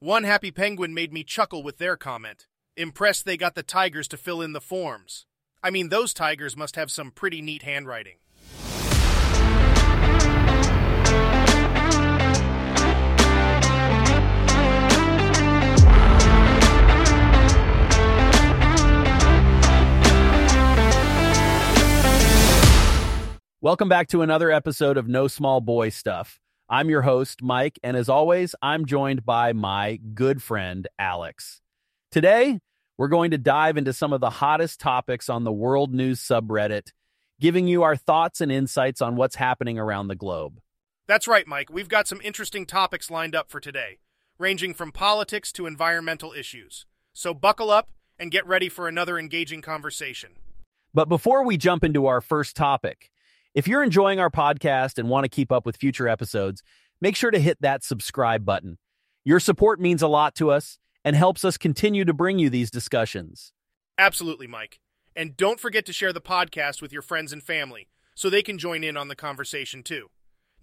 [0.00, 2.46] One happy penguin made me chuckle with their comment.
[2.76, 5.26] Impressed they got the tigers to fill in the forms.
[5.60, 8.18] I mean, those tigers must have some pretty neat handwriting.
[23.60, 26.38] Welcome back to another episode of No Small Boy Stuff.
[26.70, 31.62] I'm your host, Mike, and as always, I'm joined by my good friend, Alex.
[32.10, 32.60] Today,
[32.98, 36.92] we're going to dive into some of the hottest topics on the world news subreddit,
[37.40, 40.60] giving you our thoughts and insights on what's happening around the globe.
[41.06, 41.70] That's right, Mike.
[41.72, 44.00] We've got some interesting topics lined up for today,
[44.38, 46.84] ranging from politics to environmental issues.
[47.14, 50.32] So buckle up and get ready for another engaging conversation.
[50.92, 53.10] But before we jump into our first topic,
[53.58, 56.62] if you're enjoying our podcast and want to keep up with future episodes,
[57.00, 58.78] make sure to hit that subscribe button.
[59.24, 62.70] Your support means a lot to us and helps us continue to bring you these
[62.70, 63.52] discussions.
[63.98, 64.78] Absolutely, Mike.
[65.16, 68.58] And don't forget to share the podcast with your friends and family so they can
[68.58, 70.06] join in on the conversation too.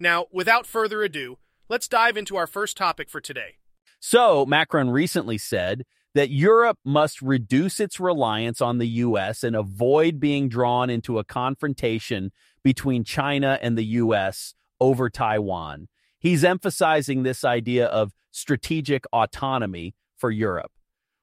[0.00, 1.36] Now, without further ado,
[1.68, 3.58] let's dive into our first topic for today.
[4.00, 5.82] So, Macron recently said
[6.16, 9.44] that Europe must reduce its reliance on the U.S.
[9.44, 12.32] and avoid being drawn into a confrontation
[12.64, 14.54] between China and the U.S.
[14.80, 15.88] over Taiwan.
[16.18, 20.72] He's emphasizing this idea of strategic autonomy for Europe.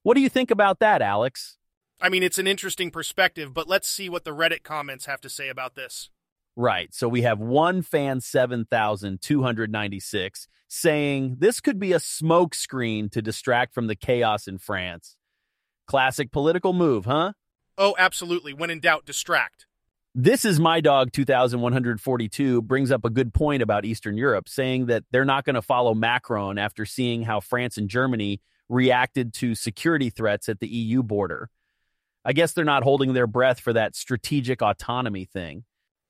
[0.03, 1.57] What do you think about that, Alex?
[1.99, 5.29] I mean, it's an interesting perspective, but let's see what the Reddit comments have to
[5.29, 6.11] say about this.
[6.55, 6.93] Right.
[6.93, 13.87] So we have one fan 7,296 saying this could be a smokescreen to distract from
[13.87, 15.15] the chaos in France.
[15.87, 17.33] Classic political move, huh?
[17.77, 18.53] Oh, absolutely.
[18.53, 19.65] When in doubt, distract.
[20.15, 25.03] This is my dog 2142 brings up a good point about Eastern Europe, saying that
[25.11, 30.11] they're not going to follow Macron after seeing how France and Germany reacted to security
[30.11, 31.49] threats at the EU border.
[32.23, 35.63] I guess they're not holding their breath for that strategic autonomy thing.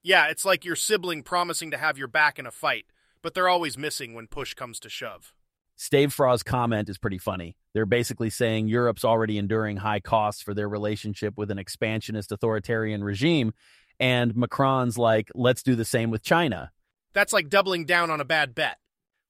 [0.05, 2.85] Yeah, it's like your sibling promising to have your back in a fight,
[3.21, 5.33] but they're always missing when push comes to shove.
[5.77, 7.55] Stave Fraw's comment is pretty funny.
[7.73, 13.01] They're basically saying Europe's already enduring high costs for their relationship with an expansionist authoritarian
[13.01, 13.53] regime,
[13.97, 16.71] and Macron's like, let's do the same with China.
[17.13, 18.79] That's like doubling down on a bad bet.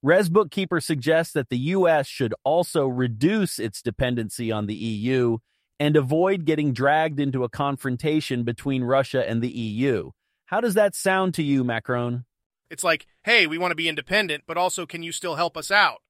[0.01, 2.07] Res Bookkeeper suggests that the U.S.
[2.07, 5.37] should also reduce its dependency on the EU
[5.79, 10.11] and avoid getting dragged into a confrontation between Russia and the EU.
[10.53, 12.25] How does that sound to you, Macron?
[12.69, 15.71] It's like, hey, we want to be independent, but also can you still help us
[15.71, 16.03] out?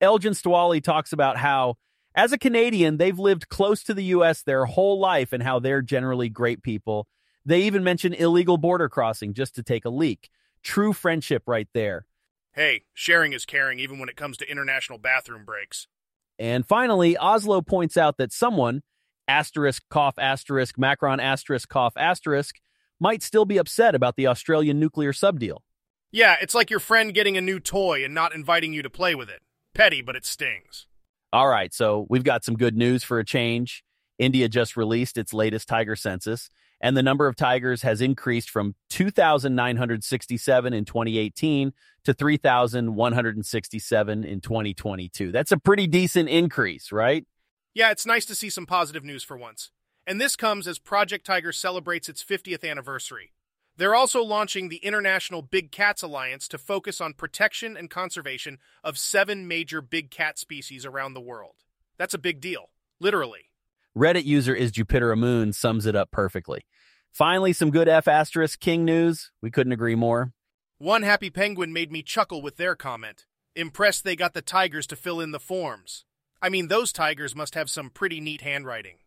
[0.00, 1.76] Elgin Stwally talks about how,
[2.14, 4.42] as a Canadian, they've lived close to the U.S.
[4.42, 7.08] their whole life and how they're generally great people.
[7.44, 10.30] They even mention illegal border crossing just to take a leak.
[10.62, 12.06] True friendship right there.
[12.52, 15.88] Hey, sharing is caring even when it comes to international bathroom breaks.
[16.38, 18.84] And finally, Oslo points out that someone,
[19.26, 22.54] asterisk cough asterisk Macron asterisk cough asterisk,
[23.00, 25.58] might still be upset about the Australian nuclear subdeal.
[26.12, 29.14] Yeah, it's like your friend getting a new toy and not inviting you to play
[29.14, 29.40] with it.
[29.74, 30.86] Petty, but it stings.
[31.32, 33.84] All right, so we've got some good news for a change.
[34.18, 36.50] India just released its latest tiger census,
[36.80, 41.72] and the number of tigers has increased from 2,967 in 2018
[42.04, 45.32] to 3,167 in 2022.
[45.32, 47.24] That's a pretty decent increase, right?
[47.72, 49.70] Yeah, it's nice to see some positive news for once.
[50.06, 53.32] And this comes as Project Tiger celebrates its 50th anniversary.
[53.76, 58.98] They're also launching the International Big Cats Alliance to focus on protection and conservation of
[58.98, 61.54] seven major big cat species around the world.
[61.96, 63.50] That's a big deal, literally.
[63.96, 66.66] Reddit user is Jupiter Moon sums it up perfectly.
[67.10, 69.32] Finally, some good F asterisk King news.
[69.42, 70.32] We couldn't agree more.
[70.78, 73.26] One happy penguin made me chuckle with their comment.
[73.56, 76.04] Impressed they got the tigers to fill in the forms.
[76.40, 78.98] I mean, those tigers must have some pretty neat handwriting.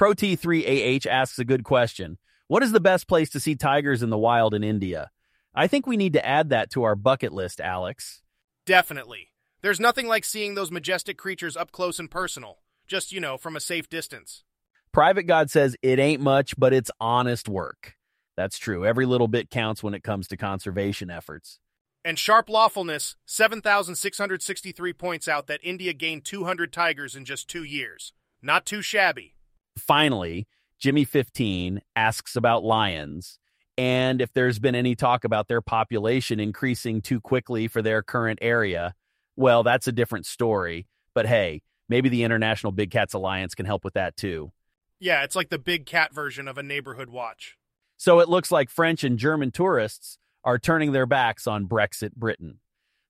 [0.00, 2.16] Pro T3AH asks a good question.
[2.46, 5.10] What is the best place to see tigers in the wild in India?
[5.54, 8.22] I think we need to add that to our bucket list, Alex.
[8.64, 9.28] Definitely.
[9.60, 13.56] There's nothing like seeing those majestic creatures up close and personal, just, you know, from
[13.56, 14.42] a safe distance.
[14.90, 17.96] Private God says it ain't much, but it's honest work.
[18.38, 18.86] That's true.
[18.86, 21.58] Every little bit counts when it comes to conservation efforts.
[22.06, 28.14] And Sharp Lawfulness, 7,663 points out that India gained 200 tigers in just two years.
[28.40, 29.34] Not too shabby.
[29.76, 30.46] Finally,
[30.82, 33.38] Jimmy15 asks about lions
[33.80, 38.38] and if there's been any talk about their population increasing too quickly for their current
[38.42, 38.94] area.
[39.36, 40.86] Well, that's a different story.
[41.14, 44.52] But hey, maybe the International Big Cats Alliance can help with that too.
[44.98, 47.56] Yeah, it's like the big cat version of a neighborhood watch.
[47.96, 52.60] So it looks like French and German tourists are turning their backs on Brexit Britain.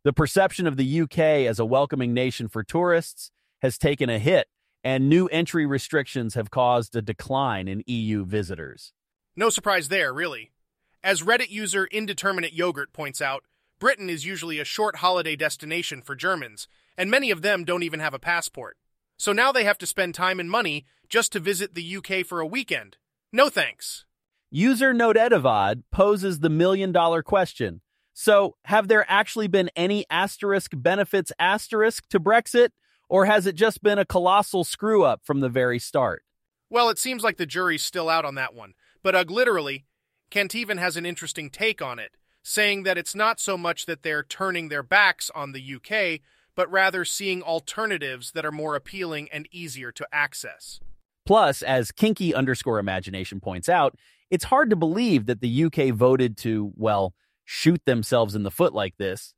[0.05, 4.47] The perception of the UK as a welcoming nation for tourists has taken a hit,
[4.83, 8.93] and new entry restrictions have caused a decline in EU visitors.
[9.37, 10.51] No surprise there, really.
[11.03, 13.45] As Reddit user Indeterminate Yogurt points out,
[13.79, 18.01] Britain is usually a short holiday destination for Germans, and many of them don't even
[18.01, 18.77] have a passport.
[19.17, 22.41] So now they have to spend time and money just to visit the UK for
[22.41, 22.99] a weekend.
[23.33, 24.05] No thanks.
[24.51, 27.81] User Notedivad poses the million dollar question.
[28.13, 32.71] So, have there actually been any asterisk benefits asterisk to Brexit,
[33.11, 36.23] or has it just been a colossal screw up from the very start?
[36.71, 38.75] Well, it seems like the jury's still out on that one.
[39.03, 39.85] But Ugh, literally,
[40.31, 42.13] Canteven has an interesting take on it,
[42.45, 46.21] saying that it's not so much that they're turning their backs on the UK,
[46.55, 50.79] but rather seeing alternatives that are more appealing and easier to access.
[51.27, 53.97] Plus, as kinky underscore imagination points out,
[54.31, 57.13] it's hard to believe that the UK voted to, well,
[57.45, 59.35] shoot themselves in the foot like this.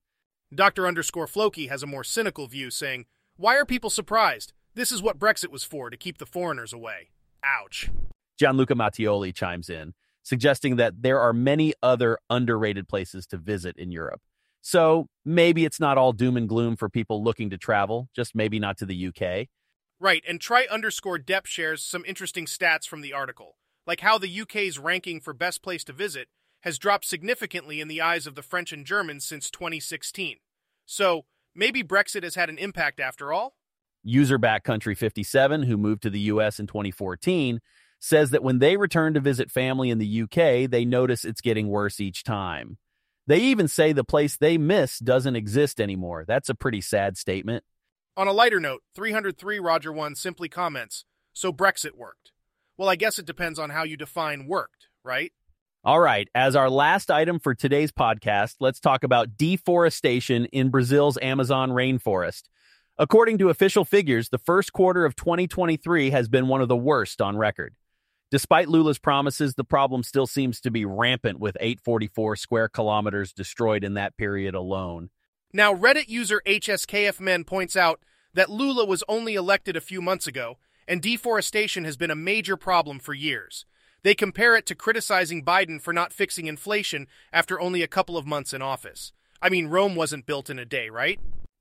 [0.54, 0.86] Dr.
[0.86, 3.06] underscore Floki has a more cynical view, saying,
[3.42, 4.52] Why are people surprised?
[4.76, 7.08] This is what Brexit was for, to keep the foreigners away.
[7.42, 7.90] Ouch.
[8.38, 13.90] Gianluca Mattioli chimes in, suggesting that there are many other underrated places to visit in
[13.90, 14.20] Europe.
[14.60, 18.60] So maybe it's not all doom and gloom for people looking to travel, just maybe
[18.60, 19.48] not to the UK.
[19.98, 23.56] Right, and try underscore depth shares some interesting stats from the article
[23.88, 26.28] like how the UK's ranking for best place to visit
[26.60, 30.36] has dropped significantly in the eyes of the French and Germans since 2016.
[30.86, 31.24] So,
[31.54, 33.54] maybe Brexit has had an impact after all?
[34.04, 37.60] User Country 57, who moved to the US in 2014,
[38.00, 41.68] says that when they return to visit family in the UK, they notice it's getting
[41.68, 42.78] worse each time.
[43.28, 46.24] They even say the place they miss doesn't exist anymore.
[46.26, 47.62] That's a pretty sad statement.
[48.16, 52.32] On a lighter note, 303 Roger 1 simply comments, so Brexit worked.
[52.76, 55.32] Well, I guess it depends on how you define worked, right?
[55.84, 56.28] All right.
[56.32, 62.42] As our last item for today's podcast, let's talk about deforestation in Brazil's Amazon rainforest.
[62.98, 67.20] According to official figures, the first quarter of 2023 has been one of the worst
[67.20, 67.74] on record.
[68.30, 73.82] Despite Lula's promises, the problem still seems to be rampant with 844 square kilometers destroyed
[73.82, 75.10] in that period alone.
[75.52, 77.98] Now, Reddit user HSKFmen points out
[78.34, 82.56] that Lula was only elected a few months ago and deforestation has been a major
[82.56, 83.64] problem for years.
[84.04, 88.26] They compare it to criticizing Biden for not fixing inflation after only a couple of
[88.26, 89.12] months in office.
[89.40, 91.20] I mean, Rome wasn't built in a day, right?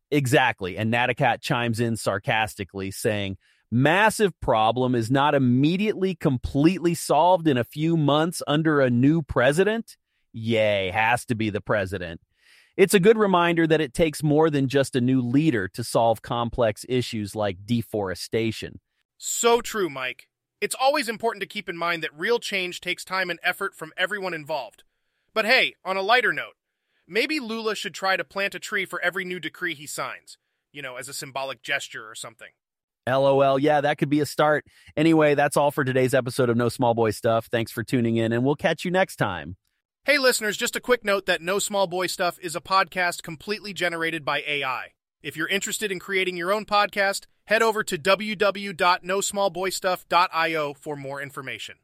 [0.10, 0.78] Exactly.
[0.78, 3.38] And Natacat chimes in sarcastically, saying,
[3.72, 9.96] Massive problem is not immediately completely solved in a few months under a new president?
[10.34, 12.20] Yay, has to be the president.
[12.76, 16.22] It's a good reminder that it takes more than just a new leader to solve
[16.22, 18.80] complex issues like deforestation.
[19.18, 20.28] So true, Mike.
[20.62, 23.92] It's always important to keep in mind that real change takes time and effort from
[23.98, 24.84] everyone involved.
[25.34, 26.54] But hey, on a lighter note,
[27.08, 30.38] maybe Lula should try to plant a tree for every new decree he signs,
[30.72, 32.50] you know, as a symbolic gesture or something.
[33.10, 33.58] LOL.
[33.58, 34.64] Yeah, that could be a start.
[34.96, 37.48] Anyway, that's all for today's episode of No Small Boy Stuff.
[37.48, 39.58] Thanks for tuning in, and we'll catch you next time.
[40.06, 43.74] Hey, listeners, just a quick note that No Small Boy Stuff is a podcast completely
[43.74, 44.90] generated by AI.
[45.24, 51.76] If you're interested in creating your own podcast, head over to www.nosmallboystuff.io for more information.